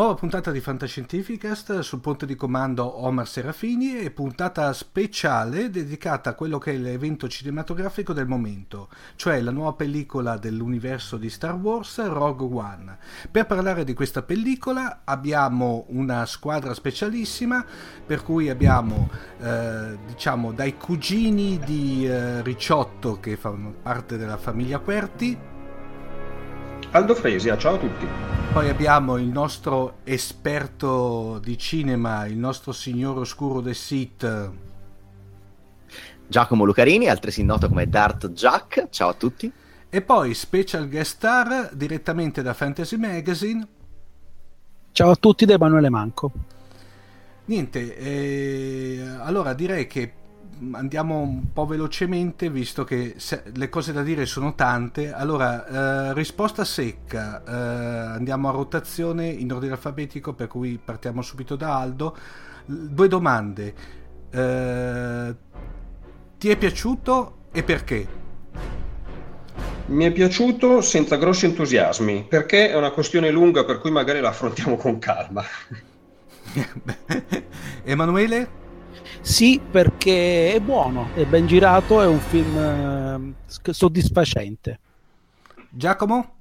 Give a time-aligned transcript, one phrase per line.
[0.00, 6.34] Nuova puntata di Fantascientificast sul ponte di comando Omar Serafini e puntata speciale dedicata a
[6.34, 12.02] quello che è l'evento cinematografico del momento, cioè la nuova pellicola dell'universo di Star Wars
[12.02, 12.96] Rogue One.
[13.30, 17.62] Per parlare di questa pellicola abbiamo una squadra specialissima,
[18.06, 24.78] per cui abbiamo eh, diciamo dai cugini di eh, Ricciotto che fanno parte della famiglia
[24.78, 25.38] Querti
[26.92, 28.39] Aldo Fresia, ciao a tutti.
[28.52, 34.50] Poi abbiamo il nostro esperto di cinema, il nostro signor oscuro del Sith.
[36.26, 39.50] Giacomo Lucarini, altresì noto come Dart Jack, ciao a tutti.
[39.88, 43.66] E poi special guest star direttamente da Fantasy Magazine.
[44.90, 46.32] Ciao a tutti da Emanuele Manco.
[47.44, 50.12] Niente, eh, allora direi che
[50.72, 53.16] andiamo un po' velocemente visto che
[53.54, 55.12] le cose da dire sono tante.
[55.12, 57.52] Allora, eh, risposta secca, eh,
[58.16, 62.16] andiamo a rotazione in ordine alfabetico per cui partiamo subito da Aldo.
[62.66, 63.74] Due domande.
[64.30, 65.34] Eh,
[66.38, 68.18] ti è piaciuto e perché?
[69.86, 74.28] Mi è piaciuto senza grossi entusiasmi, perché è una questione lunga per cui magari la
[74.28, 75.42] affrontiamo con calma.
[77.82, 78.60] Emanuele?
[79.20, 84.78] Sì, perché è buono, è ben girato, è un film eh, soddisfacente.
[85.68, 86.34] Giacomo?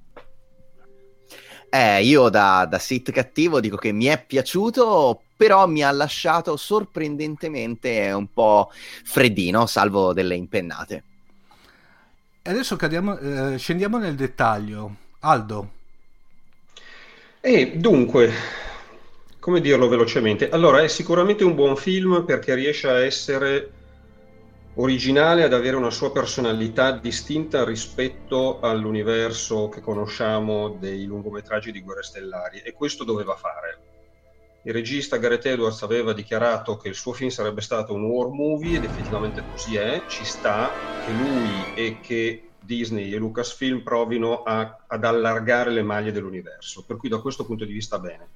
[1.70, 6.58] Eh, io da, da sit cattivo dico che mi è piaciuto, però mi ha lasciato
[6.58, 11.04] sorprendentemente un po' freddino, salvo delle impennate.
[12.42, 14.96] E adesso cadiamo, eh, scendiamo nel dettaglio.
[15.20, 15.72] Aldo.
[17.42, 18.32] E dunque,
[19.40, 20.50] come dirlo velocemente?
[20.50, 23.72] Allora, è sicuramente un buon film perché riesce a essere
[24.76, 32.04] originale, ad avere una sua personalità distinta rispetto all'universo che conosciamo dei lungometraggi di Guerre
[32.04, 33.80] Stellari e questo doveva fare.
[34.64, 38.76] Il regista Gareth Edwards aveva dichiarato che il suo film sarebbe stato un war movie
[38.76, 40.70] ed effettivamente così è, ci sta
[41.00, 46.98] che lui e che Disney e Lucasfilm provino a, ad allargare le maglie dell'universo, per
[46.98, 48.28] cui da questo punto di vista bene.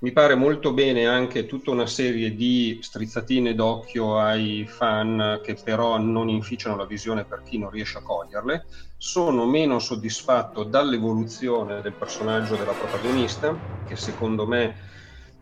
[0.00, 5.98] Mi pare molto bene anche tutta una serie di strizzatine d'occhio ai fan che però
[5.98, 8.66] non inficiano la visione per chi non riesce a coglierle.
[8.96, 14.76] Sono meno soddisfatto dall'evoluzione del personaggio della protagonista, che secondo me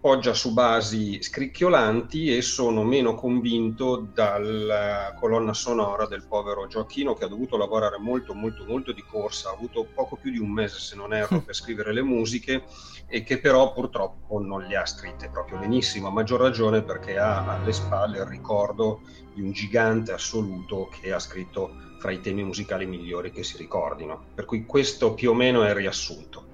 [0.07, 7.25] poggia su basi scricchiolanti e sono meno convinto dalla colonna sonora del povero Gioacchino che
[7.25, 10.79] ha dovuto lavorare molto molto molto di corsa, ha avuto poco più di un mese
[10.79, 12.63] se non erro per scrivere le musiche
[13.09, 17.57] e che però purtroppo non le ha scritte proprio benissimo, a maggior ragione perché ha
[17.57, 19.01] alle spalle il ricordo
[19.35, 24.27] di un gigante assoluto che ha scritto fra i temi musicali migliori che si ricordino.
[24.37, 26.45] Per cui questo più o meno è il riassunto.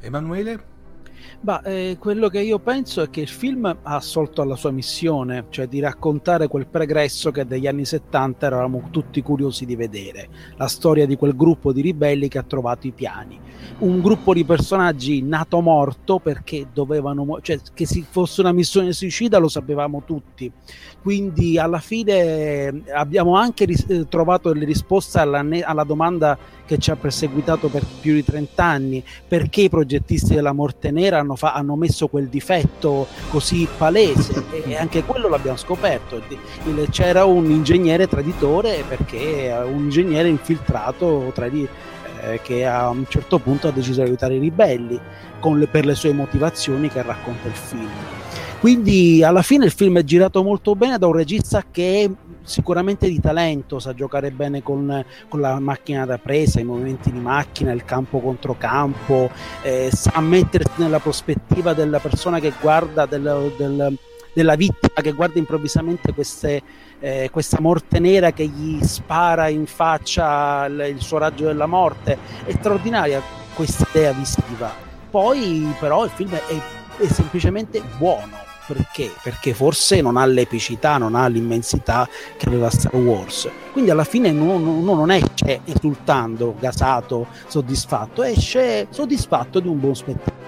[0.00, 0.74] Emanuele?
[1.40, 5.46] Bah, eh, quello che io penso è che il film ha assolto alla sua missione,
[5.50, 10.66] cioè di raccontare quel pregresso che negli anni 70 eravamo tutti curiosi di vedere, la
[10.66, 13.38] storia di quel gruppo di ribelli che ha trovato i piani.
[13.78, 19.38] Un gruppo di personaggi nato morto perché dovevano, cioè che si fosse una missione suicida
[19.38, 20.50] lo sapevamo tutti.
[21.02, 26.78] Quindi alla fine abbiamo anche ris- eh, trovato le risposte alla, ne- alla domanda che
[26.78, 31.36] ci ha perseguitato per più di 30 anni, perché i progettisti della Morte Nera hanno,
[31.36, 36.20] fa- hanno messo quel difetto così palese e, anche quello l'abbiamo scoperto.
[36.64, 41.66] Il, c'era un ingegnere traditore perché un ingegnere infiltrato tra di,
[42.22, 45.00] eh, che a un certo punto ha deciso di aiutare i ribelli
[45.54, 47.88] le, per le sue motivazioni che racconta il film.
[48.58, 52.10] Quindi alla fine il film è girato molto bene da un regista che
[52.46, 57.18] sicuramente di talento, sa giocare bene con, con, la macchina da presa, i movimenti di
[57.18, 59.30] macchina, il campo contro campo,
[59.62, 63.98] eh, sa mettersi nella prospettiva della persona che guarda, del, del,
[64.32, 66.62] della vittima che guarda improvvisamente queste,
[67.00, 72.16] eh, questa morte nera che gli spara in faccia il, il suo raggio della morte.
[72.44, 73.20] È straordinaria
[73.54, 74.72] questa idea visiva.
[75.10, 76.62] Poi però il film è,
[76.98, 79.12] è semplicemente buono perché?
[79.22, 83.48] Perché forse non ha l'epicità, non ha l'immensità che aveva Star Wars.
[83.72, 89.94] Quindi alla fine uno, uno non esce esultando, gasato, soddisfatto, esce soddisfatto di un buon
[89.94, 90.44] spettacolo.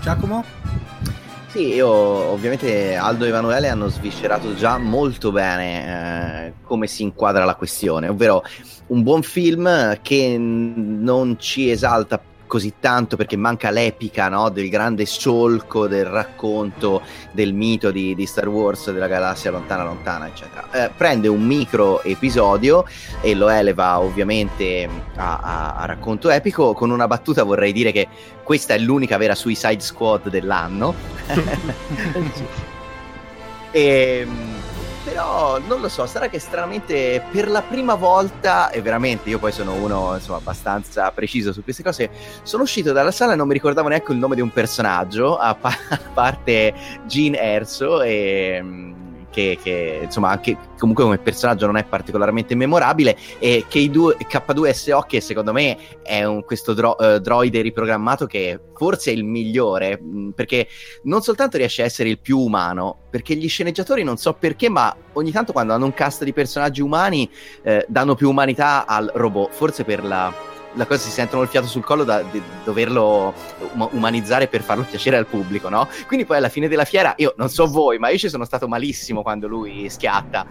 [0.00, 0.44] Giacomo?
[1.52, 7.44] Sì, io ovviamente Aldo e Emanuele hanno sviscerato già molto bene eh, come si inquadra
[7.44, 8.42] la questione, ovvero
[8.86, 12.18] un buon film che non ci esalta
[12.52, 14.50] così tanto perché manca l'epica no?
[14.50, 17.00] del grande solco del racconto
[17.30, 22.02] del mito di, di, Star Wars della galassia lontana lontana eccetera eh, prende un micro
[22.02, 22.84] episodio
[23.22, 28.06] e lo eleva ovviamente a, a, a, racconto epico con una battuta vorrei dire che
[28.42, 30.94] questa è l'unica vera Suicide Squad dell'anno
[33.72, 34.71] e ehm,
[35.12, 39.52] però non lo so, sarà che stranamente per la prima volta, e veramente io poi
[39.52, 42.08] sono uno insomma abbastanza preciso su queste cose,
[42.42, 45.54] sono uscito dalla sala e non mi ricordavo neanche il nome di un personaggio, a,
[45.54, 46.72] pa- a parte
[47.04, 49.01] Gene Erso e mm,
[49.32, 55.20] che, che, insomma anche comunque come personaggio non è particolarmente memorabile e K2, K2SO che
[55.20, 60.18] secondo me è un, questo dro, uh, droide riprogrammato che forse è il migliore mh,
[60.18, 60.68] mm, perché
[61.04, 64.94] non soltanto riesce a essere il più umano perché gli sceneggiatori non so perché ma
[65.14, 67.28] ogni tanto quando hanno un cast di personaggi umani
[67.62, 71.66] eh, danno più umanità al robot forse per la la cosa si sentono il fiato
[71.66, 72.22] sul collo da,
[72.64, 73.34] doverlo
[73.90, 75.88] umanizzare per farlo piacere al pubblico, no?
[76.06, 78.68] Quindi poi alla fine della fiera, io non so voi, ma io ci sono stato
[78.68, 80.46] malissimo quando lui schiatta.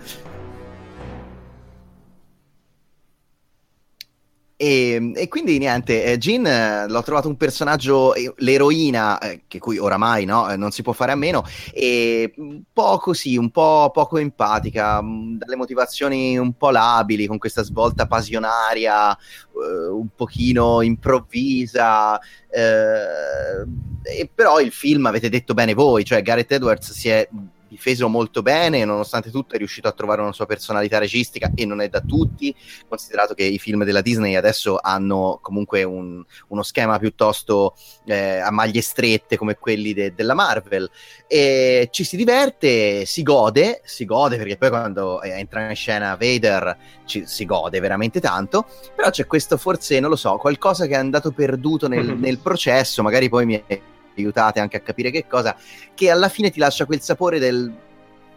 [4.64, 9.18] E, e, quindi niente, eh, Jean eh, l'ho trovato un personaggio, eh, l'eroina,
[9.48, 11.44] che cui oramai no, non si può fare a meno,
[11.74, 17.40] e un po' così, un po' poco empatica, mm, dalle motivazioni un po' labili, con
[17.40, 19.18] questa svolta passionaria,
[19.54, 22.20] un pochino improvvisa.
[22.52, 27.28] e però il film, avete detto bene voi, cioè Gareth Edwards si è
[27.72, 31.80] difeso molto bene, nonostante tutto è riuscito a trovare una sua personalità registica e non
[31.80, 32.54] è da tutti,
[32.86, 37.76] considerato che i film della Disney adesso hanno comunque un, uno schema piuttosto
[38.06, 40.90] eh, a maglie strette come quelli de- della Marvel.
[41.28, 46.78] E ci si diverte, si gode, si gode perché poi quando entra in scena Vader
[47.06, 50.98] ci, si gode veramente tanto, però c'è questo forse, non lo so, qualcosa che è
[50.98, 53.82] andato perduto nel, nel processo, magari poi mi è
[54.22, 55.56] aiutate anche a capire che cosa,
[55.94, 57.72] che alla fine ti lascia quel sapore del...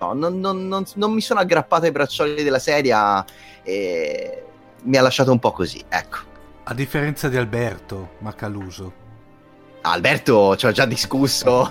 [0.01, 3.25] No, non, non, non, non mi sono aggrappato ai braccioli della sedia
[3.63, 4.45] e
[4.83, 6.19] mi ha lasciato un po' così, ecco.
[6.65, 9.03] A differenza di Alberto Macaluso.
[9.83, 11.71] Alberto ci ho già discusso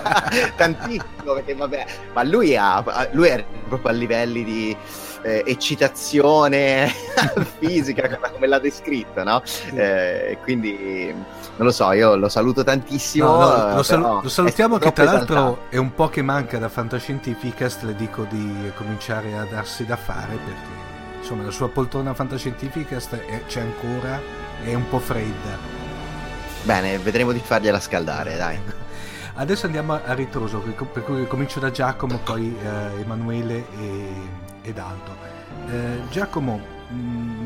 [0.54, 4.76] tantissimo perché vabbè, ma lui, ha, lui è proprio a livelli di
[5.22, 6.92] eh, eccitazione
[7.58, 9.42] fisica come l'ha descritta, no?
[9.74, 11.14] Eh, quindi
[11.56, 13.26] non lo so, io lo saluto tantissimo.
[13.26, 15.58] No, no, lo, sal- lo, salutiamo che tra l'altro esaltato.
[15.68, 20.34] è un po' che manca da Fantascientificast, le dico di cominciare a darsi da fare
[20.36, 20.82] perché
[21.20, 24.20] insomma la sua poltrona Fantascientificast è, c'è ancora,
[24.64, 25.82] è un po' fredda.
[26.64, 28.58] Bene, vedremo di fargliela scaldare, dai.
[29.36, 34.12] Adesso andiamo a ritroso, per cui comincio da Giacomo, poi eh, Emanuele e,
[34.62, 35.16] ed Aldo.
[35.68, 37.43] Eh, Giacomo, mh, mm,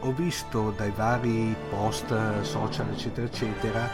[0.00, 3.88] ho visto dai vari post social, eccetera, eccetera,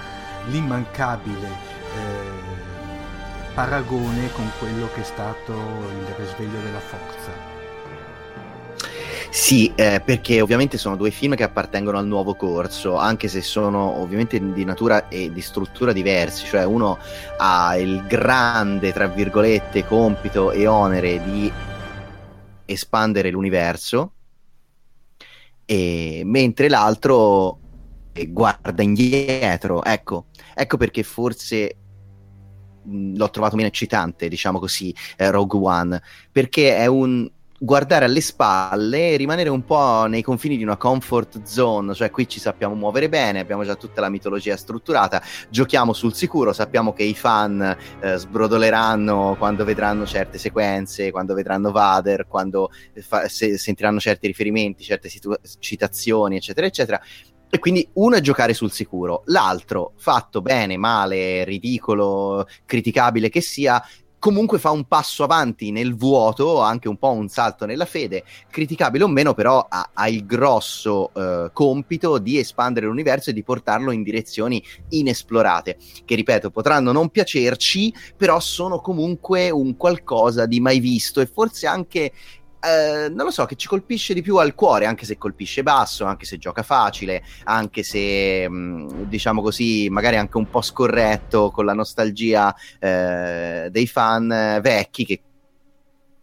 [0.46, 7.52] l'immancabile eh, paragone con quello che è stato il risveglio della forza.
[9.30, 14.00] Sì, eh, perché ovviamente sono due film che appartengono al nuovo corso, anche se sono
[14.00, 16.98] ovviamente di natura e di struttura diversi, cioè uno
[17.38, 21.52] ha il grande, tra virgolette, compito e onere di
[22.64, 24.13] espandere l'universo,
[25.64, 27.58] e, mentre l'altro
[28.28, 29.82] guarda indietro.
[29.82, 31.76] Ecco, ecco perché forse
[32.86, 37.28] l'ho trovato meno eccitante, diciamo così, eh, Rogue One, perché è un
[37.64, 42.28] guardare alle spalle e rimanere un po' nei confini di una comfort zone, cioè qui
[42.28, 47.04] ci sappiamo muovere bene, abbiamo già tutta la mitologia strutturata, giochiamo sul sicuro, sappiamo che
[47.04, 53.98] i fan eh, sbrodoleranno quando vedranno certe sequenze, quando vedranno Vader, quando fa- se- sentiranno
[53.98, 57.00] certi riferimenti, certe situ- citazioni, eccetera, eccetera.
[57.48, 63.80] E quindi uno è giocare sul sicuro, l'altro, fatto bene, male, ridicolo, criticabile che sia,
[64.24, 69.04] comunque fa un passo avanti nel vuoto, anche un po' un salto nella fede, criticabile
[69.04, 73.90] o meno, però ha, ha il grosso eh, compito di espandere l'universo e di portarlo
[73.90, 75.76] in direzioni inesplorate,
[76.06, 81.66] che ripeto, potranno non piacerci, però sono comunque un qualcosa di mai visto e forse
[81.66, 82.10] anche
[82.64, 86.04] eh, non lo so, che ci colpisce di più al cuore, anche se colpisce basso,
[86.04, 91.50] anche se gioca facile, anche se, mh, mm, diciamo così, magari anche un po' scorretto
[91.50, 95.22] con la nostalgia eh, dei fan vecchi che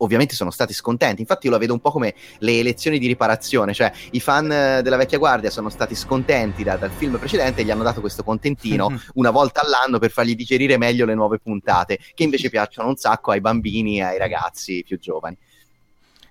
[0.02, 1.22] ovviamente sono stati scontenti.
[1.22, 4.98] Infatti, io la vedo un po' come le elezioni di riparazione, cioè i fan della
[4.98, 9.00] vecchia guardia sono stati scontenti da, dal film precedente e gli hanno dato questo contentino
[9.14, 13.32] una volta all'anno per fargli digerire meglio le nuove puntate, che invece piacciono un sacco
[13.32, 15.38] ai bambini e ai ragazzi più giovani.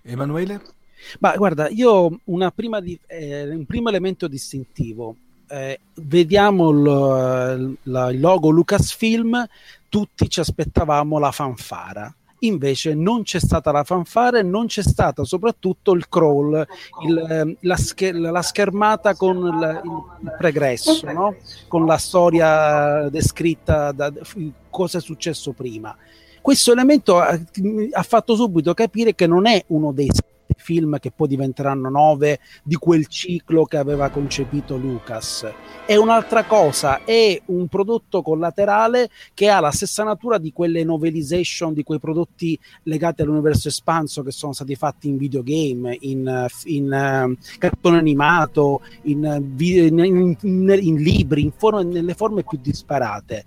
[0.02, 0.60] Emanuele?
[1.20, 2.20] Ma guarda, io
[2.80, 5.16] di, eh, un primo elemento distintivo.
[5.48, 9.46] Eh, vediamo il, il, il logo Lucasfilm,
[9.88, 15.24] tutti ci aspettavamo la fanfara invece non c'è stata la fanfara e non c'è stato
[15.24, 16.66] soprattutto il crawl,
[17.04, 19.82] il, la, scher- la, schermata con il,
[20.22, 21.36] il pregresso, no?
[21.68, 24.12] con la storia descritta da
[24.70, 25.96] cosa è successo prima
[26.40, 27.38] questo elemento ha,
[27.92, 30.10] ha fatto subito capire che non è uno dei
[30.56, 35.46] film che poi diventeranno nove di quel ciclo che aveva concepito Lucas.
[35.86, 41.72] È un'altra cosa, è un prodotto collaterale che ha la stessa natura di quelle novelization,
[41.72, 47.58] di quei prodotti legati all'universo espanso che sono stati fatti in videogame, in, in uh,
[47.58, 53.46] cartone animato, in, in, in libri, forme, nelle forme più disparate.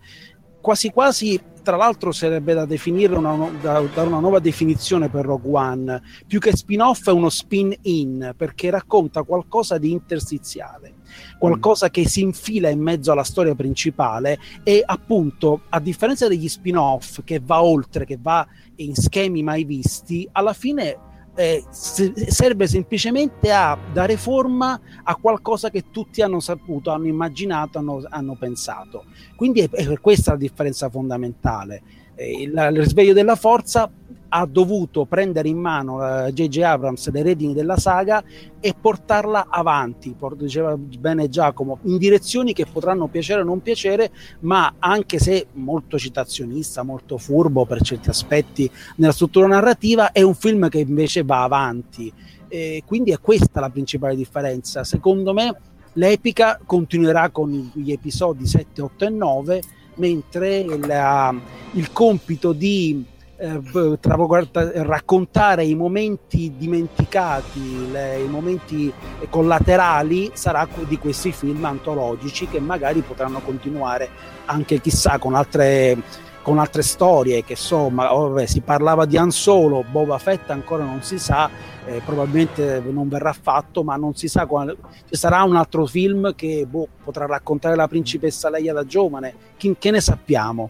[0.63, 5.51] Quasi quasi tra l'altro sarebbe da definire una, da, da una nuova definizione per Rogue
[5.51, 10.93] One, più che spin-off è uno spin-in, perché racconta qualcosa di interstiziale,
[11.37, 17.19] qualcosa che si infila in mezzo alla storia principale e appunto, a differenza degli spin-off
[17.25, 20.97] che va oltre, che va in schemi mai visti, alla fine
[21.35, 28.03] eh, serve semplicemente a dare forma a qualcosa che tutti hanno saputo, hanno immaginato, hanno,
[28.09, 29.05] hanno pensato.
[29.35, 31.81] Quindi è, è, questa la differenza fondamentale.
[32.15, 33.91] Eh, il, il, risveglio della forza
[34.35, 35.99] ha dovuto prendere in mano
[36.31, 36.57] J.J.
[36.57, 38.23] Uh, Abrams le redini della saga
[38.59, 44.09] e portarla avanti, diceva bene Giacomo, in direzioni che potranno piacere o non piacere,
[44.39, 50.33] ma anche se molto citazionista, molto furbo per certi aspetti nella struttura narrativa, è un
[50.33, 52.11] film che invece va avanti.
[52.47, 54.83] E quindi è questa la principale differenza.
[54.83, 55.55] Secondo me
[55.93, 59.61] l'epica continuerà con gli episodi 7, 8 e 9,
[59.95, 61.35] mentre la,
[61.73, 63.11] il compito di
[63.43, 68.91] eh, raccontare i momenti dimenticati, le, i momenti
[69.29, 74.09] collaterali sarà di questi film antologici che magari potranno continuare
[74.45, 79.85] anche chissà con altre con altre storie che insomma oh, si parlava di Han Solo,
[79.89, 81.49] Boba Fett ancora non si sa
[81.85, 84.75] eh, probabilmente non verrà fatto ma non si sa quale,
[85.09, 89.73] ci sarà un altro film che boh, potrà raccontare la principessa Leia da giovane Chi,
[89.79, 90.69] che ne sappiamo?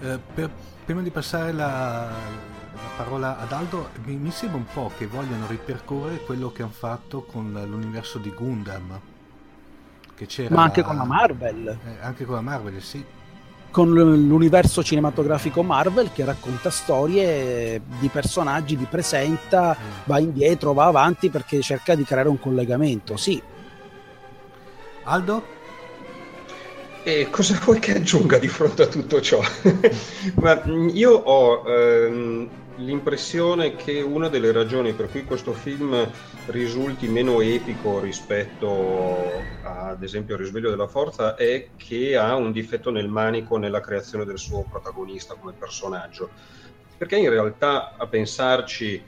[0.00, 0.50] Eh, per
[0.84, 2.10] prima di passare la,
[2.74, 6.72] la parola ad Aldo, mi, mi, sembra un po' che vogliono ripercorrere quello che hanno
[6.72, 9.00] fatto con l'universo di Gundam.
[10.14, 11.68] Che c'era Ma anche con la Marvel.
[11.68, 13.04] Eh, anche con la Marvel, sì.
[13.70, 19.90] Con l'universo cinematografico Marvel che racconta storie di personaggi, li presenta, mm.
[20.04, 23.42] va indietro, va avanti perché cerca di creare un collegamento, sì.
[25.04, 25.62] Aldo?
[27.06, 29.40] E cosa vuoi che aggiunga di fronte a tutto ciò?
[30.40, 36.10] Ma io ho ehm, l'impressione che una delle ragioni per cui questo film
[36.46, 42.52] risulti meno epico rispetto a, ad esempio al risveglio della forza è che ha un
[42.52, 46.32] difetto nel manico nella creazione del suo protagonista come personaggio
[46.96, 49.06] perché in realtà a pensarci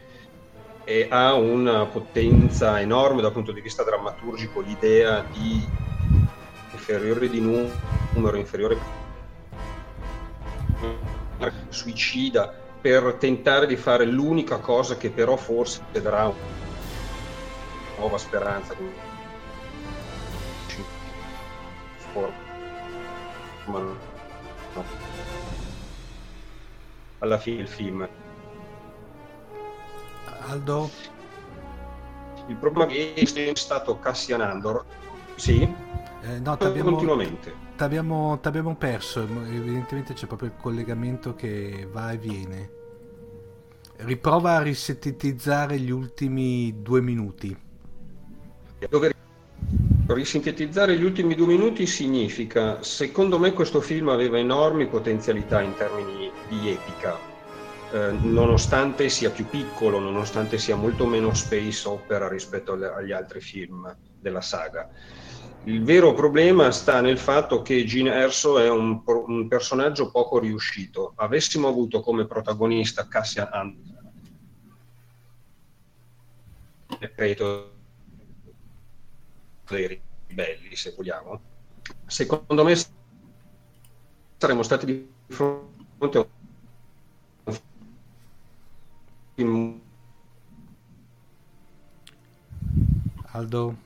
[1.08, 5.72] ha una potenza enorme dal punto di vista drammaturgico l'idea di
[6.86, 8.78] inferiore di numero inferiore
[11.68, 16.36] suicida per tentare di fare l'unica cosa che però forse darà una
[17.98, 18.74] nuova speranza.
[27.18, 28.08] Alla fine il film.
[30.48, 30.90] Aldo?
[32.46, 34.84] Il problema è che è stato Cassian Andor.
[35.34, 35.85] Sì?
[36.26, 37.54] Eh, no, t'abbiamo, continuamente.
[37.76, 42.70] T'abbiamo, t'abbiamo perso, evidentemente c'è proprio il collegamento che va e viene.
[43.98, 47.56] Riprova a risintetizzare gli ultimi due minuti.
[48.88, 49.14] Dove
[50.06, 56.30] risintetizzare gli ultimi due minuti significa, secondo me questo film aveva enormi potenzialità in termini
[56.48, 57.16] di epica,
[57.92, 63.96] eh, nonostante sia più piccolo, nonostante sia molto meno space opera rispetto agli altri film
[64.20, 64.90] della saga.
[65.66, 71.12] Il vero problema sta nel fatto che Gene Erso è un, un personaggio poco riuscito.
[71.16, 74.02] Avessimo avuto come protagonista Cassian Andor,
[77.00, 77.72] decreto
[79.68, 81.40] dei ribelli, se vogliamo,
[82.06, 82.76] secondo me
[84.36, 86.26] saremmo stati di fronte a
[87.42, 87.58] un
[89.34, 89.80] film
[93.32, 93.85] Aldo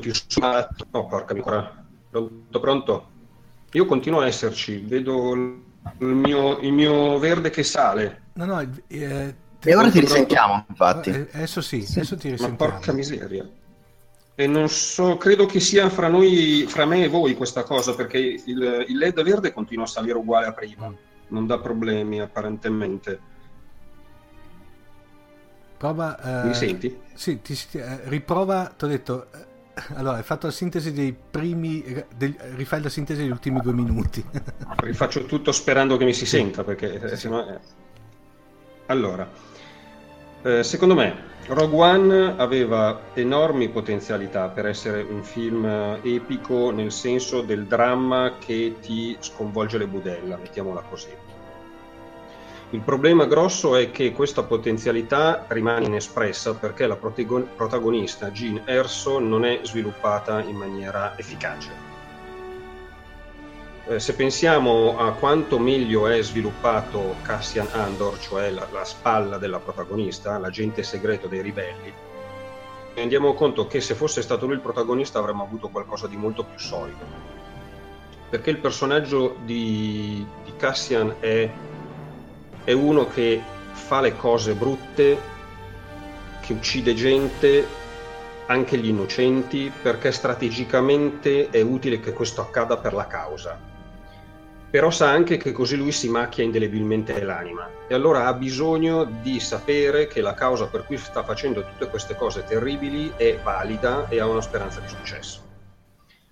[0.00, 0.86] più sumato.
[0.90, 1.84] No, porca miseria.
[2.10, 3.08] Pronto, pronto?
[3.72, 8.22] Io continuo a esserci, vedo il mio, il mio verde che sale.
[8.34, 11.10] No, no, eh, e ora ti risentiamo, infatti.
[11.10, 12.56] Eh, adesso sì, sì, adesso ti risentiamo.
[12.58, 13.48] Ma porca miseria.
[14.36, 18.18] E non so, credo che sia fra noi, fra me e voi questa cosa, perché
[18.18, 20.92] il, il LED verde continua a salire uguale a prima.
[21.28, 23.32] Non dà problemi apparentemente.
[25.76, 26.42] Prova.
[26.42, 27.00] Eh, Mi senti?
[27.14, 29.28] Sì, ti, eh, riprova, ti ho detto
[29.94, 31.82] allora, hai fatto la sintesi dei primi.
[32.16, 34.24] Del, rifai la sintesi degli ultimi due minuti.
[34.76, 37.28] Rifaccio tutto sperando che mi si senta, perché sì, sì.
[37.28, 37.58] No, eh.
[38.86, 39.28] Allora,
[40.42, 45.64] eh, secondo me Rogue One aveva enormi potenzialità per essere un film
[46.02, 51.23] epico nel senso del dramma che ti sconvolge le budella, mettiamola così
[52.70, 59.44] il problema grosso è che questa potenzialità rimane inespressa perché la protagonista Jean Erso non
[59.44, 61.92] è sviluppata in maniera efficace.
[63.86, 69.58] Eh, se pensiamo a quanto meglio è sviluppato Cassian Andor, cioè la, la spalla della
[69.58, 71.92] protagonista, l'agente segreto dei ribelli,
[72.94, 76.58] rendiamo conto che se fosse stato lui il protagonista avremmo avuto qualcosa di molto più
[76.58, 77.04] solido.
[78.30, 81.50] Perché il personaggio di, di Cassian è
[82.64, 85.18] è uno che fa le cose brutte,
[86.40, 87.66] che uccide gente,
[88.46, 93.58] anche gli innocenti, perché strategicamente è utile che questo accada per la causa.
[94.70, 99.38] Però sa anche che così lui si macchia indelebilmente l'anima e allora ha bisogno di
[99.38, 104.18] sapere che la causa per cui sta facendo tutte queste cose terribili è valida e
[104.18, 105.53] ha una speranza di successo.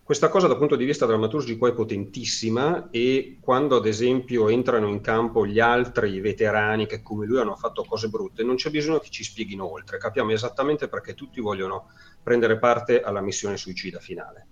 [0.04, 5.00] Questa cosa dal punto di vista drammaturgico è potentissima e quando ad esempio entrano in
[5.00, 9.10] campo gli altri veterani che come lui hanno fatto cose brutte, non c'è bisogno che
[9.10, 11.86] ci spieghino oltre, capiamo esattamente perché tutti vogliono
[12.20, 14.46] prendere parte alla missione suicida finale.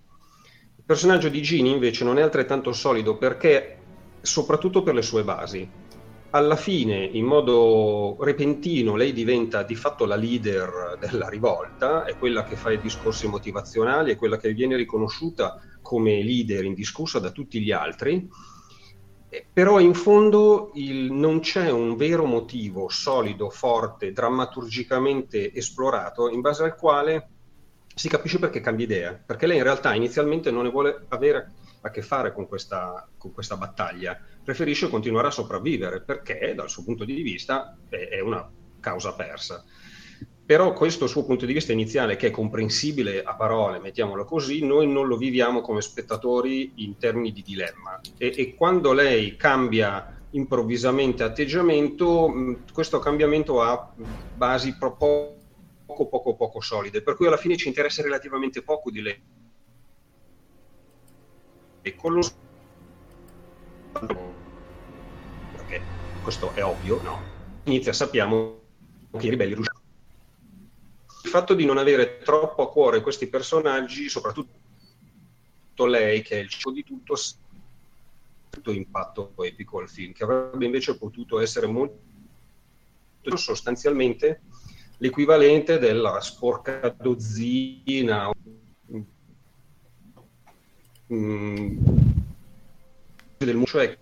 [0.77, 3.79] Il personaggio di Ginny invece non è altrettanto solido perché,
[4.21, 5.69] soprattutto per le sue basi,
[6.31, 12.45] alla fine, in modo repentino, lei diventa di fatto la leader della rivolta, è quella
[12.45, 17.61] che fa i discorsi motivazionali, è quella che viene riconosciuta come leader indiscussa da tutti
[17.61, 18.29] gli altri,
[19.53, 26.63] però in fondo il, non c'è un vero motivo solido, forte, drammaturgicamente esplorato, in base
[26.65, 27.29] al quale
[27.95, 31.91] si capisce perché cambia idea, perché lei in realtà inizialmente non ne vuole avere a
[31.91, 37.05] che fare con questa, con questa battaglia, preferisce continuare a sopravvivere perché dal suo punto
[37.05, 38.49] di vista è, è una
[38.81, 39.65] causa persa.
[40.45, 44.89] Però questo suo punto di vista iniziale, che è comprensibile a parole, mettiamolo così, noi
[44.89, 48.01] non lo viviamo come spettatori in termini di dilemma.
[48.19, 52.33] E, e quando lei cambia improvvisamente atteggiamento,
[52.73, 53.93] questo cambiamento ha
[54.37, 55.37] basi poco,
[55.87, 59.23] poco, poco solide, per cui alla fine ci interessa relativamente poco di lei
[61.83, 62.21] e con lo
[65.51, 65.87] perché
[66.21, 67.27] questo è ovvio, no?
[67.65, 68.63] Inizia, sappiamo
[69.19, 69.79] che i ribelli russoni.
[71.25, 74.59] Il fatto di non avere troppo a cuore questi personaggi, soprattutto
[75.87, 77.15] lei, che è il cibo di tutto,
[78.51, 82.09] tutto impatto epico al film, che avrebbe invece potuto essere molto
[83.35, 84.43] sostanzialmente
[84.99, 88.31] l'equivalente della sporca dozzina
[91.13, 91.79] mm,
[93.39, 93.99] del cioè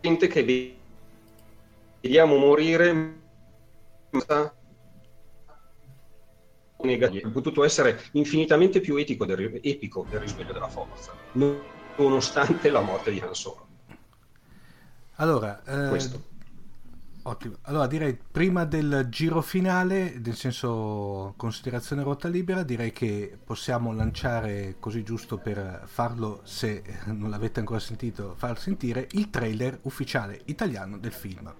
[0.00, 0.80] gente che
[2.00, 3.20] vediamo morire
[6.78, 11.12] negativo, potuto essere infinitamente più etico del, epico del risveglio della forza,
[11.96, 13.68] nonostante la morte di Han Solo.
[15.16, 15.88] Allora, eh,
[17.24, 17.56] ottimo.
[17.62, 24.76] Allora, direi prima del giro finale, nel senso considerazione rotta libera, direi che possiamo lanciare
[24.78, 30.98] così giusto per farlo, se non l'avete ancora sentito, far sentire il trailer ufficiale italiano
[30.98, 31.52] del film.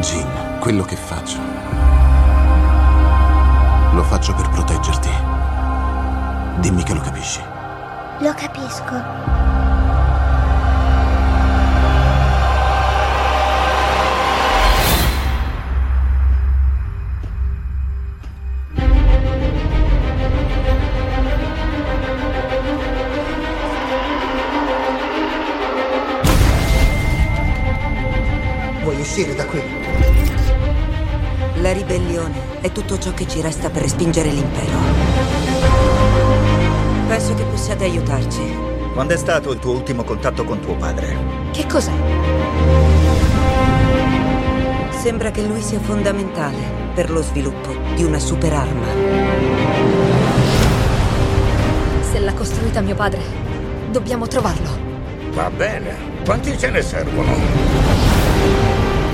[0.00, 1.38] Jim, quello che faccio,
[3.92, 5.08] lo faccio per proteggerti.
[6.58, 7.40] Dimmi che lo capisci.
[8.18, 8.94] Lo capisco.
[28.82, 29.79] Vuoi uscire da qui?
[31.60, 34.78] La ribellione è tutto ciò che ci resta per respingere l'impero.
[37.06, 38.40] Penso che possiate aiutarci.
[38.94, 41.14] Quando è stato il tuo ultimo contatto con tuo padre?
[41.52, 41.92] Che cos'è?
[45.02, 46.56] Sembra che lui sia fondamentale
[46.94, 48.86] per lo sviluppo di una superarma.
[52.10, 53.20] Se l'ha costruita mio padre,
[53.90, 54.78] dobbiamo trovarlo.
[55.32, 55.94] Va bene.
[56.24, 57.34] Quanti ce ne servono?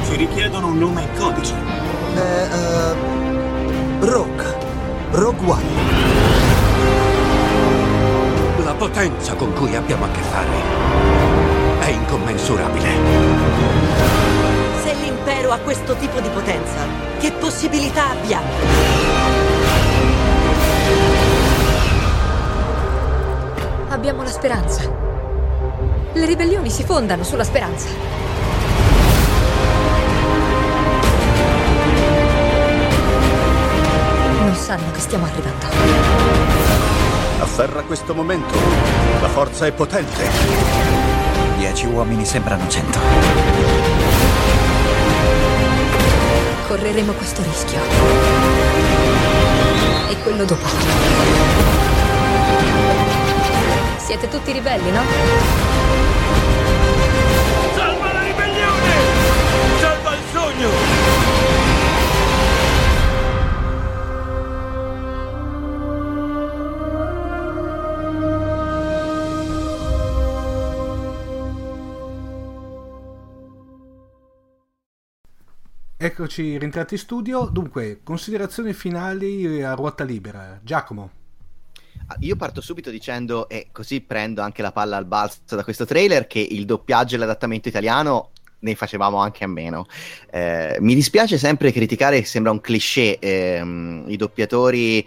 [0.09, 1.76] Ci richiedono un nome e codice.
[2.17, 4.45] Eh, uh, Rogue.
[5.11, 5.65] Rogue One.
[8.65, 10.49] La potenza con cui abbiamo a che fare
[11.81, 12.89] è incommensurabile.
[14.83, 16.87] Se l'impero ha questo tipo di potenza,
[17.19, 18.49] che possibilità abbiamo?
[23.89, 24.91] Abbiamo la speranza.
[26.15, 27.89] Le ribellioni si fondano sulla speranza.
[34.77, 35.67] Sanno che stiamo arrivando.
[37.41, 38.55] Afferra questo momento.
[39.21, 40.29] La forza è potente.
[41.57, 42.99] Dieci uomini sembrano cento.
[46.69, 47.81] Correremo questo rischio.
[50.11, 50.67] E quello dopo.
[53.97, 55.76] Siete tutti ribelli, no?
[76.19, 77.45] Eccoci rientrati in studio.
[77.45, 80.59] Dunque, considerazioni finali a ruota libera.
[80.63, 81.11] Giacomo.
[82.07, 85.85] Ah, io parto subito dicendo, e così prendo anche la palla al balzo da questo
[85.85, 89.85] trailer, che il doppiaggio e l'adattamento italiano ne facevamo anche a meno.
[90.31, 95.07] Eh, mi dispiace sempre criticare, sembra un cliché, ehm, i doppiatori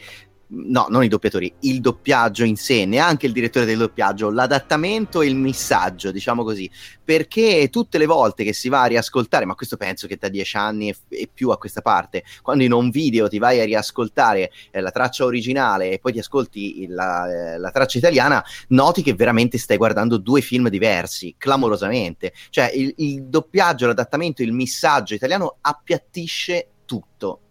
[0.50, 5.28] no, non i doppiatori, il doppiaggio in sé, neanche il direttore del doppiaggio, l'adattamento e
[5.28, 6.70] il missaggio, diciamo così,
[7.04, 10.58] perché tutte le volte che si va a riascoltare, ma questo penso che da dieci
[10.58, 14.82] anni e, più a questa parte, quando in un video ti vai a riascoltare eh,
[14.82, 19.58] la traccia originale e poi ti ascolti la, eh, la, traccia italiana, noti che veramente
[19.58, 22.34] stai guardando due film diversi, clamorosamente.
[22.50, 27.42] Cioè il, il doppiaggio, l'adattamento, il missaggio italiano appiattisce tutto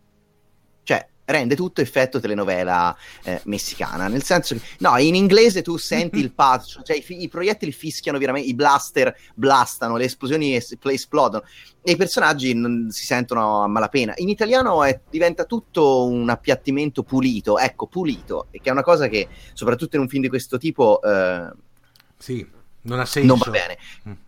[1.29, 4.09] rende tutto effetto telenovela eh, messicana.
[4.09, 8.19] Nel senso che, no, in inglese tu senti il patch, cioè i, i, proiettili fischiano
[8.19, 11.45] veramente, i blaster blastano, le esplosioni es- esplodono
[11.83, 14.15] e i personaggi non si sentono a malapena.
[14.17, 19.09] In italiano è, diventa tutto un appiattimento pulito, ecco, pulito, e che è una cosa
[19.09, 21.51] che, soprattutto in un film di questo tipo, eh,
[22.17, 22.47] sì,
[22.83, 23.29] non ha senso.
[23.29, 23.79] Non va bene.
[24.09, 24.27] Mm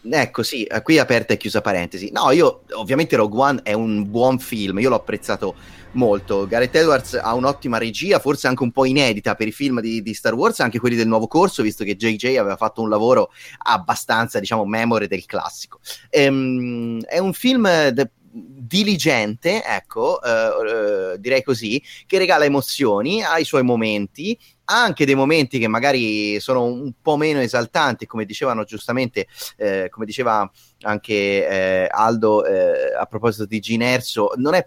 [0.00, 2.10] Ecco, sì, qui aperta e chiusa parentesi.
[2.12, 5.54] No, io ovviamente Rogue One è un buon film, io l'ho apprezzato
[5.92, 6.46] molto.
[6.46, 10.14] Gareth Edwards ha un'ottima regia, forse anche un po' inedita per i film di, di,
[10.14, 13.30] Star Wars, anche quelli del nuovo corso, visto che JJ aveva fatto un lavoro
[13.64, 15.80] abbastanza, diciamo, memore del classico.
[16.10, 23.38] Ehm, è un film de- diligente, ecco, eh, eh, direi così, che regala emozioni, ha
[23.38, 28.24] i suoi momenti, ha anche dei momenti che magari sono un po' meno esaltanti, come
[28.24, 30.50] dicevano giustamente, eh, come diceva
[30.82, 31.14] anche
[31.48, 34.66] eh, Aldo eh, a proposito di Gene Erso, non è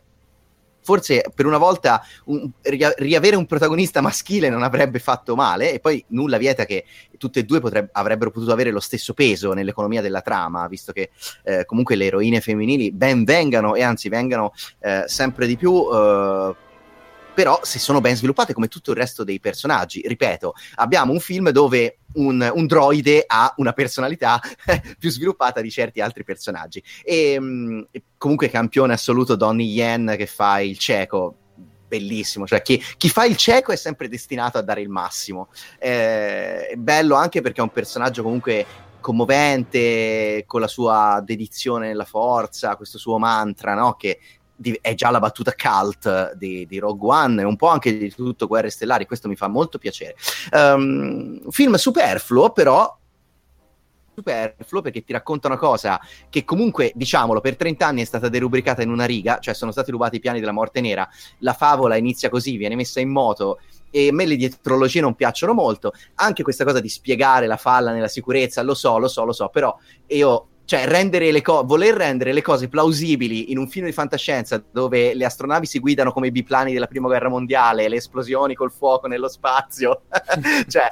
[0.81, 6.03] forse per una volta un, riavere un protagonista maschile non avrebbe fatto male e poi
[6.09, 6.85] nulla vieta che
[7.17, 11.11] tutte e due potrebbe, avrebbero potuto avere lo stesso peso nell'economia della trama, visto che
[11.43, 15.87] eh, comunque le eroine femminili ben vengano e anzi vengano eh, sempre di più.
[15.91, 16.55] Eh,
[17.33, 20.01] però se sono ben sviluppate come tutto il resto dei personaggi.
[20.05, 24.39] Ripeto, abbiamo un film dove un, un droide ha una personalità
[24.99, 26.83] più sviluppata di certi altri personaggi.
[27.03, 27.87] E mh,
[28.21, 31.33] comunque campione assoluto Donnie Yen che fa il cieco,
[31.87, 32.45] bellissimo.
[32.45, 35.49] Cioè, chi, chi, fa il cieco è sempre destinato a dare il massimo.
[35.79, 38.63] Eh, è bello anche perché è un personaggio comunque
[38.99, 43.95] commovente, con la sua dedizione nella forza, questo suo mantra, no?
[43.95, 44.19] Che
[44.81, 48.45] è già la battuta cult di, di, Rogue One e un po' anche di tutto
[48.45, 50.15] Guerre Stellari, questo mi fa molto piacere.
[50.51, 52.99] Um, film superfluo, però
[54.13, 58.81] superfluo perché ti racconta una cosa che comunque, diciamolo, per 30 anni è stata derubricata
[58.81, 61.07] in una riga, cioè sono stati rubati i piani della morte nera,
[61.39, 65.53] la favola inizia così, viene messa in moto e a me le dietrologie non piacciono
[65.53, 69.33] molto, anche questa cosa di spiegare la falla nella sicurezza, lo so, lo so, lo
[69.33, 73.87] so, però io cioè rendere le co- voler rendere le cose plausibili in un film
[73.87, 77.97] di fantascienza dove le astronavi si guidano come i biplani della prima guerra mondiale, le
[77.97, 80.03] esplosioni col fuoco nello spazio,
[80.69, 80.87] cioè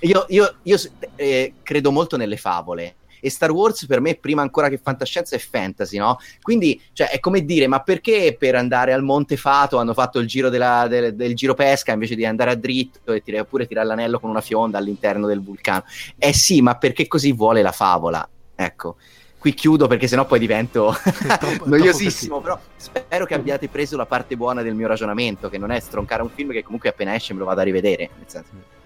[0.00, 0.76] io, io, io
[1.16, 5.38] eh, credo molto nelle favole e Star Wars per me prima ancora che fantascienza è
[5.38, 6.18] fantasy, no?
[6.42, 10.26] Quindi cioè, è come dire, ma perché per andare al Monte Fato hanno fatto il
[10.26, 13.86] giro della, del, del, giro pesca invece di andare a dritto e tirare, oppure tirare
[13.86, 15.84] l'anello con una fionda all'interno del vulcano?
[16.16, 18.28] Eh sì, ma perché così vuole la favola?
[18.54, 18.96] Ecco,
[19.38, 20.94] qui chiudo perché sennò poi divento
[21.38, 25.70] troppo, noiosissimo, però spero che abbiate preso la parte buona del mio ragionamento, che non
[25.70, 28.10] è stroncare un film che comunque appena esce me lo vado a rivedere.
[28.16, 28.76] Nel senso.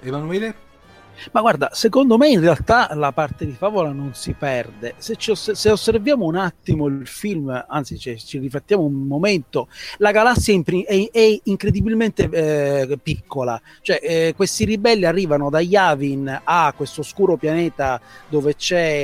[0.00, 0.64] Emanuele?
[1.32, 4.94] Ma guarda, secondo me in realtà la parte di favola non si perde.
[4.98, 10.10] Se, os- se osserviamo un attimo il film, anzi cioè, ci riflettiamo un momento, la
[10.10, 13.60] galassia è, impri- è, è incredibilmente eh, piccola.
[13.80, 18.54] Cioè, eh, questi ribelli arrivano da Yavin a questo oscuro pianeta dove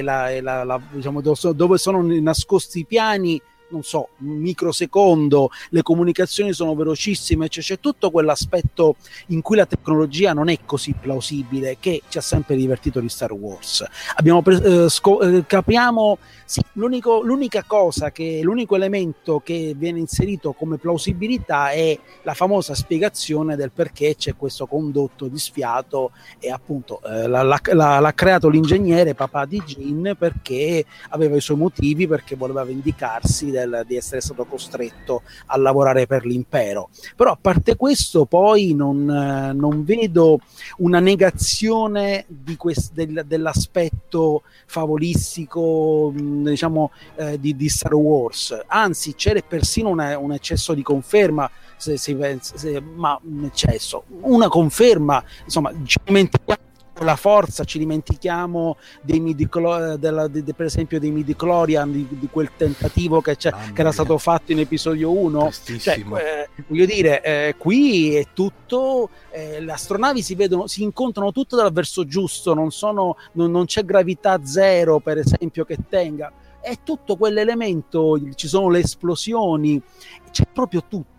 [0.03, 3.41] la, la, la, diciamo, dove sono nascosti i piani
[3.73, 8.97] non so, un microsecondo, le comunicazioni sono velocissime, cioè c'è tutto quell'aspetto
[9.29, 13.33] in cui la tecnologia non è così plausibile che ci ha sempre divertito di Star
[13.33, 13.85] Wars.
[14.17, 16.19] Abbiamo pre- eh, sco- eh, capiamo
[16.53, 23.57] sì, l'unica cosa che l'unico elemento che viene inserito come plausibilità è la famosa spiegazione
[23.57, 29.15] del perché c'è questo condotto di sfiato e appunto eh, l'ha, l'ha, l'ha, creato l'ingegnere
[29.15, 34.45] papà di Jean perché aveva i suoi motivi, perché voleva vendicarsi del, di essere stato
[34.45, 36.91] costretto a lavorare per l'impero.
[37.17, 40.41] Però a parte questo poi non, non vedo
[40.79, 42.27] una negazione
[42.59, 46.13] quest, del, dell'aspetto favolistico
[46.51, 48.57] diciamo, eh, di, di, Star Wars.
[48.67, 54.49] Anzi, c'era persino una, un eccesso di conferma, se pensa, se, ma un eccesso, una
[54.49, 61.01] conferma, insomma, ci dimentichiamo la forza, ci dimentichiamo dei midi-clo- della, de, de, per esempio
[61.01, 65.51] dei midi-chlorian, di, di, quel tentativo che, che, era stato fatto in episodio 1.
[65.79, 71.33] Cioè, eh, voglio dire, eh, qui è tutto, eh, le astronavi si vedono, si incontrano
[71.33, 76.33] tutte dal verso giusto, non, sono, non, non c'è gravità zero, per esempio, che tenga.
[76.61, 79.83] È tutto quell'elemento, ci sono le esplosioni,
[80.31, 81.12] c'è proprio tutto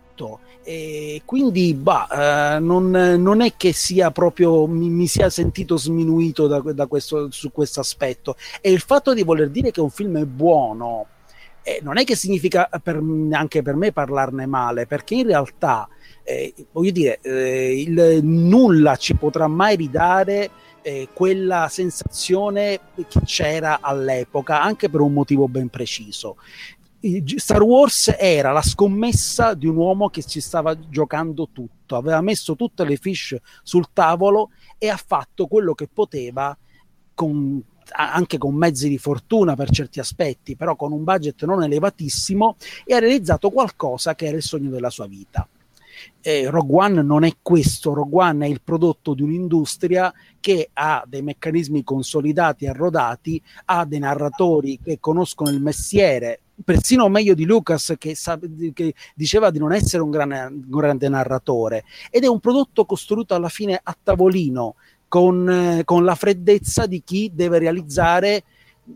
[0.62, 6.46] e quindi bah, eh, non, non, è che sia proprio mi, mi sia sentito sminuito
[6.46, 8.36] da, da questo, su questo aspetto.
[8.60, 11.06] E il fatto di voler dire che un film è buono
[11.66, 15.88] eh, non è che significa per, anche per me parlarne male perché in realtà
[16.22, 20.50] eh, voglio dire eh, il, nulla ci potrà mai ridare
[20.82, 26.36] eh, quella sensazione che c'era all'epoca anche per un motivo ben preciso
[27.36, 32.56] Star Wars era la scommessa di un uomo che ci stava giocando tutto, aveva messo
[32.56, 36.56] tutte le fish sul tavolo e ha fatto quello che poteva
[37.12, 37.62] con,
[37.92, 42.94] anche con mezzi di fortuna per certi aspetti, però con un budget non elevatissimo e
[42.94, 45.46] ha realizzato qualcosa che era il sogno della sua vita.
[46.22, 51.04] Eh, Rogue One non è questo, Rogue One è il prodotto di un'industria che ha
[51.06, 57.44] dei meccanismi consolidati e rodati, ha dei narratori che conoscono il mestiere, persino meglio di
[57.44, 58.38] Lucas che, sa-
[58.72, 63.34] che diceva di non essere un, gran- un grande narratore, ed è un prodotto costruito
[63.34, 64.76] alla fine a tavolino,
[65.08, 68.44] con, eh, con la freddezza di chi deve realizzare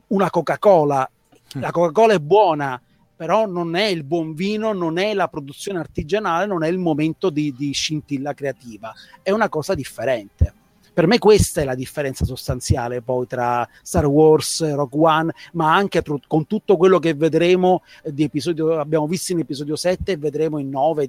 [0.08, 1.08] una Coca-Cola.
[1.52, 2.80] La Coca-Cola è buona,
[3.16, 7.30] però non è il buon vino, non è la produzione artigianale, non è il momento
[7.30, 8.92] di, di scintilla creativa,
[9.22, 10.54] è una cosa differente.
[10.98, 16.02] Per me questa è la differenza sostanziale poi tra Star Wars, Rogue One, ma anche
[16.02, 20.58] tr- con tutto quello che vedremo di episodio, abbiamo visto in episodio 7 e vedremo
[20.58, 21.06] in 9,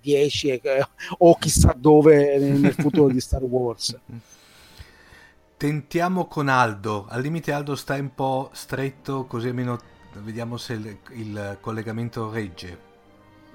[0.00, 0.86] 10 eh,
[1.18, 3.98] o chissà dove nel futuro di Star Wars.
[5.58, 9.78] Tentiamo con Aldo, al limite Aldo sta un po' stretto così almeno
[10.22, 12.85] vediamo se il, il collegamento regge.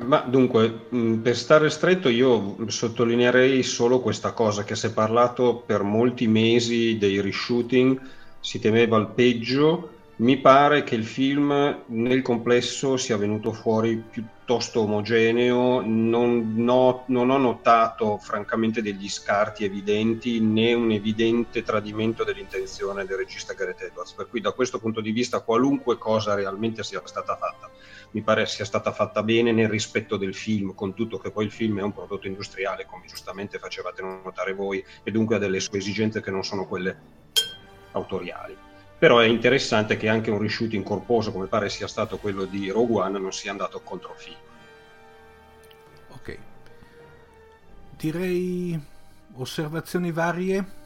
[0.03, 0.87] Ma dunque,
[1.21, 6.97] per stare stretto io sottolineerei solo questa cosa, che si è parlato per molti mesi
[6.97, 7.99] dei reshooting,
[8.39, 14.81] si temeva il peggio, mi pare che il film nel complesso sia venuto fuori piuttosto
[14.81, 23.05] omogeneo, non, no, non ho notato francamente degli scarti evidenti né un evidente tradimento dell'intenzione
[23.05, 27.01] del regista Gareth Edwards, per cui da questo punto di vista qualunque cosa realmente sia
[27.03, 27.69] stata fatta
[28.11, 31.51] mi pare sia stata fatta bene nel rispetto del film, con tutto che poi il
[31.51, 35.77] film è un prodotto industriale, come giustamente facevate notare voi, e dunque ha delle sue
[35.77, 36.97] esigenze che non sono quelle
[37.91, 38.69] autoriali
[39.01, 43.01] però è interessante che anche un reshooting corposo come pare sia stato quello di Rogue
[43.01, 44.37] One non sia andato contro film.
[46.09, 46.37] Ok.
[47.97, 48.79] Direi
[49.33, 50.80] osservazioni varie.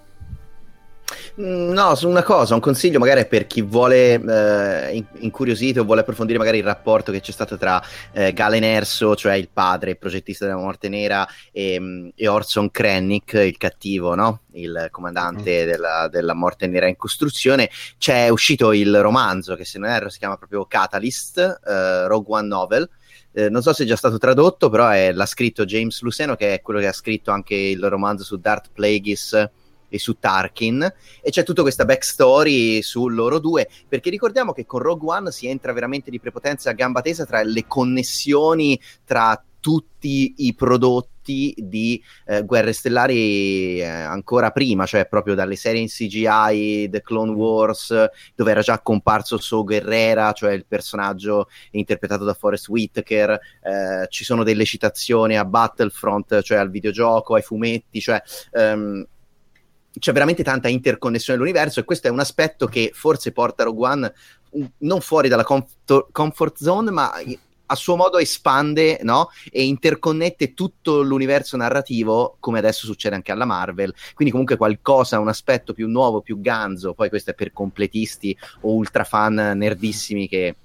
[1.40, 6.02] Mm, no, su una cosa, un consiglio magari per chi vuole eh, incuriosito o vuole
[6.02, 9.98] approfondire magari il rapporto che c'è stato tra eh, Galen Erso, cioè il padre, il
[9.98, 14.42] progettista della Morte Nera, e, mm, e Orson Krennic, il cattivo, no?
[14.54, 15.68] il comandante mm.
[15.68, 17.70] della, della, Morte Nera in costruzione.
[17.98, 22.48] C'è uscito il romanzo che se non erro si chiama proprio Catalyst, eh, Rogue One
[22.48, 22.90] Novel.
[23.34, 26.54] Eh, non so se è già stato tradotto, però è, l'ha scritto James Luceno, che
[26.54, 29.50] è quello che ha scritto anche il romanzo su Darth Plagueis
[29.90, 34.82] e su Tarkin e c'è tutta questa backstory su loro due perché ricordiamo che con
[34.82, 40.36] Rogue One si entra veramente di prepotenza a gamba tesa tra le connessioni tra tutti
[40.38, 46.88] i prodotti di eh, Guerre Stellari eh, ancora prima, cioè proprio dalle serie in CGI,
[46.88, 47.92] The Clone Wars,
[48.36, 54.24] dove era già comparso So Guerrera, cioè il personaggio interpretato da Forrest Whitaker, eh, ci
[54.24, 58.22] sono delle citazioni a Battlefront, cioè al videogioco, ai fumetti, cioè
[58.52, 59.04] um,
[60.00, 64.14] c'è veramente tanta interconnessione dell'universo e questo è un aspetto che forse porta Rogue One
[64.80, 67.12] non fuori dalla comfort, comfort zone, ma
[67.68, 69.30] a suo modo espande no?
[69.52, 73.94] e interconnette tutto l'universo narrativo, come adesso succede anche alla Marvel.
[74.14, 76.94] Quindi, comunque, qualcosa, un aspetto più nuovo, più ganzo.
[76.94, 80.56] Poi, questo è per completisti o ultra fan nerdissimi che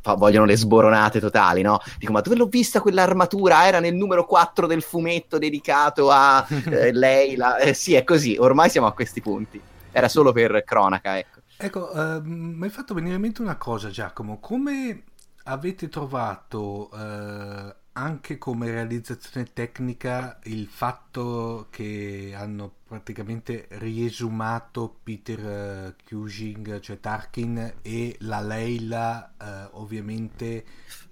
[0.00, 1.80] fa, vogliono le sboronate totali, no?
[1.98, 3.66] Dico, ma dove l'ho vista quell'armatura?
[3.66, 7.36] Era nel numero 4 del fumetto dedicato a eh, lei.
[7.36, 7.56] La...
[7.58, 9.60] Eh, sì, è così, ormai siamo a questi punti.
[9.92, 11.40] Era solo per cronaca, ecco.
[11.56, 14.38] Ecco, uh, mi hai fatto venire in mente una cosa, Giacomo.
[14.38, 15.02] Come
[15.44, 25.94] avete trovato uh, anche come realizzazione tecnica il fatto che hanno praticamente riesumato Peter uh,
[26.04, 30.64] Cushing, cioè Tarkin, e la Leila uh, ovviamente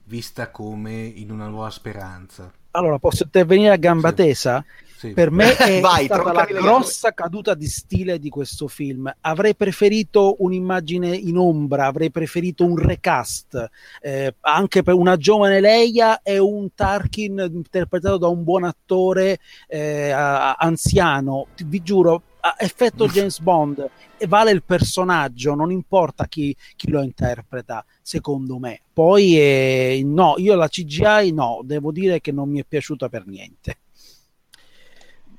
[0.02, 2.52] vista come in una nuova speranza.
[2.72, 4.14] Allora, posso intervenire a gamba sì.
[4.14, 4.64] tesa?
[4.98, 5.12] Sì.
[5.12, 9.08] Per me è Vai, stata la grossa caduta di stile di questo film.
[9.20, 13.68] Avrei preferito un'immagine in ombra, avrei preferito un recast,
[14.00, 20.10] eh, anche per una giovane Leia e un Tarkin interpretato da un buon attore eh,
[20.10, 21.46] anziano.
[21.64, 22.22] Vi giuro,
[22.56, 28.80] effetto James Bond e vale il personaggio, non importa chi, chi lo interpreta, secondo me.
[28.92, 33.26] Poi eh, no, io la CGI no, devo dire che non mi è piaciuta per
[33.26, 33.78] niente.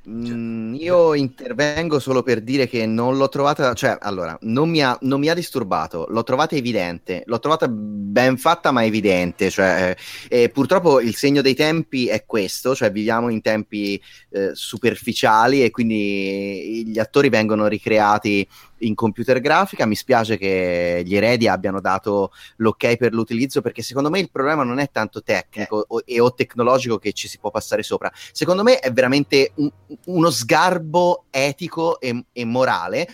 [0.07, 4.97] Mm, io intervengo solo per dire che non l'ho trovata, cioè, allora, non mi, ha,
[5.01, 9.93] non mi ha disturbato, l'ho trovata evidente, l'ho trovata ben fatta ma evidente, cioè,
[10.29, 15.69] eh, purtroppo il segno dei tempi è questo, cioè viviamo in tempi eh, superficiali e
[15.69, 18.47] quindi gli attori vengono ricreati
[18.79, 19.85] in computer grafica.
[19.85, 24.63] Mi spiace che gli eredi abbiano dato l'ok per l'utilizzo perché secondo me il problema
[24.63, 28.11] non è tanto tecnico o, e o tecnologico che ci si può passare sopra.
[28.31, 29.69] Secondo me è veramente un,
[30.05, 33.07] uno sgarbo etico e, e morale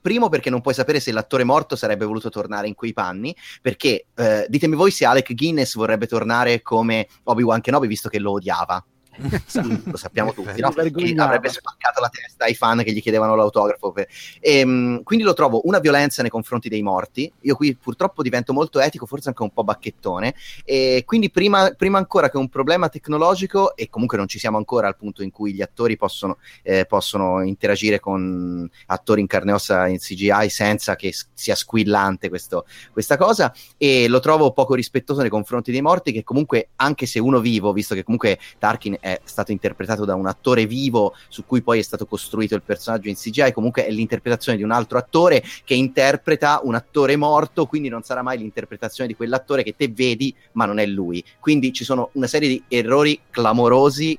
[0.00, 4.06] Primo perché non puoi sapere se l'attore morto sarebbe voluto tornare in quei panni, perché
[4.14, 8.82] eh, ditemi voi se Alec Guinness vorrebbe tornare come Obi-Wan Kenobi visto che lo odiava.
[9.84, 10.68] lo sappiamo tutti, no?
[10.68, 13.92] Avrebbe spaccato la testa ai fan che gli chiedevano l'autografo.
[13.92, 14.06] Per...
[14.40, 17.30] E, um, quindi lo trovo una violenza nei confronti dei morti.
[17.40, 20.34] Io qui purtroppo divento molto etico, forse anche un po' bacchettone.
[20.64, 24.86] E quindi prima, prima ancora che un problema tecnologico, e comunque non ci siamo ancora
[24.86, 29.54] al punto in cui gli attori possono, eh, possono interagire con attori in carne e
[29.54, 33.52] ossa in CGI senza che sia squillante questo, questa cosa.
[33.76, 37.72] E lo trovo poco rispettoso nei confronti dei morti, che comunque, anche se uno vivo,
[37.72, 41.82] visto che comunque Tarkin è stato interpretato da un attore vivo su cui poi è
[41.82, 46.60] stato costruito il personaggio in CGI, comunque è l'interpretazione di un altro attore che interpreta
[46.62, 50.78] un attore morto, quindi non sarà mai l'interpretazione di quell'attore che te vedi ma non
[50.78, 51.24] è lui.
[51.40, 54.18] Quindi ci sono una serie di errori clamorosi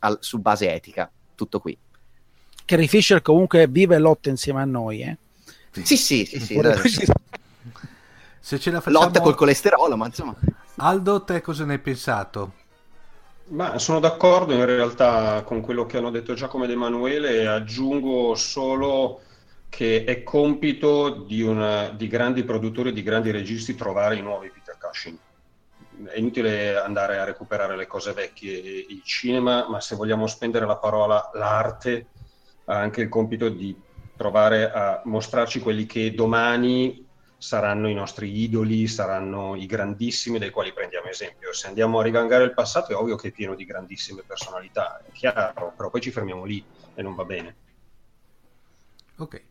[0.00, 1.76] al, su base etica, tutto qui.
[2.66, 5.18] Carrie Fisher comunque vive e lotta insieme a noi, eh?
[5.82, 6.60] Sì, sì, sì, sì.
[8.40, 9.04] Se ce la facciamo...
[9.04, 10.34] Lotta col colesterolo, ma insomma...
[10.76, 12.54] Aldo, te cosa ne hai pensato?
[13.46, 18.34] Ma sono d'accordo in realtà con quello che hanno detto Giacomo ed Emanuele e aggiungo
[18.34, 19.20] solo
[19.68, 24.78] che è compito di, una, di grandi produttori di grandi registi trovare i nuovi Peter
[24.78, 25.18] Cushing.
[26.06, 30.76] È inutile andare a recuperare le cose vecchie, il cinema, ma se vogliamo spendere la
[30.76, 32.06] parola l'arte,
[32.64, 33.76] ha anche il compito di
[34.16, 37.03] provare a mostrarci quelli che domani
[37.44, 41.52] saranno i nostri idoli, saranno i grandissimi dai quali prendiamo esempio.
[41.52, 45.12] Se andiamo a rivangare il passato è ovvio che è pieno di grandissime personalità, è
[45.12, 46.64] chiaro, però poi ci fermiamo lì
[46.94, 47.56] e non va bene.
[49.16, 49.42] Ok,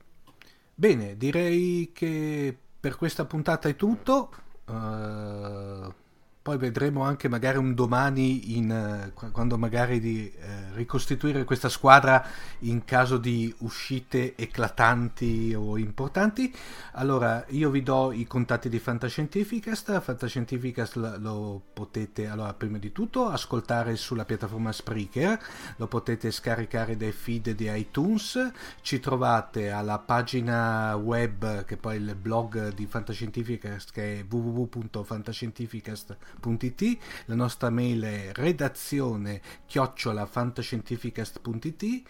[0.73, 4.31] bene, direi che per questa puntata è tutto.
[4.65, 6.03] Uh
[6.43, 12.21] poi vedremo anche magari un domani in, uh, quando magari di uh, ricostituire questa squadra
[12.59, 16.53] in caso di uscite eclatanti o importanti.
[16.95, 20.01] Allora, io vi do i contatti di Fantascientificast.
[20.01, 25.39] Fantascientificast lo, lo potete, allora, prima di tutto ascoltare sulla piattaforma Spreaker,
[25.77, 28.51] lo potete scaricare dai feed di iTunes.
[28.81, 36.32] Ci trovate alla pagina web, che poi è il blog di Fantascientificast, che è www.fantascientificast.com
[36.39, 42.03] fantascientificast.it, la nostra mail è redazione chiocciolafantascientificast.it,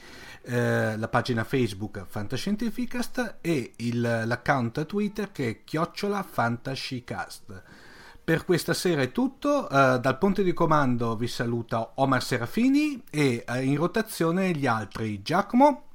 [0.43, 7.63] eh, la pagina Facebook Fantascientificast e il, l'account Twitter che è chiocciolafantascicast.
[8.23, 13.43] Per questa sera è tutto, uh, dal ponte di comando vi saluta Omar Serafini e
[13.45, 15.87] uh, in rotazione gli altri Giacomo.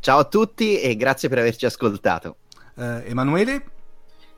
[0.00, 2.36] Ciao a tutti e grazie per averci ascoltato.
[2.74, 3.64] Uh, Emanuele.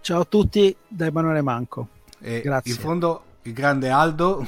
[0.01, 1.98] Ciao a tutti da Emanuele Manco.
[2.21, 2.73] E Grazie.
[2.73, 4.47] In fondo il grande Aldo.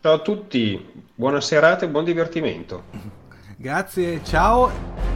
[0.00, 2.84] Ciao a tutti, buona serata e buon divertimento.
[3.56, 5.15] Grazie, ciao.